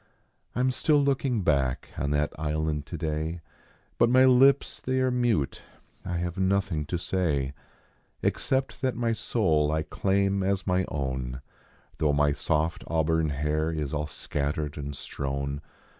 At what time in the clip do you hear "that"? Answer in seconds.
2.09-2.33, 8.79-8.95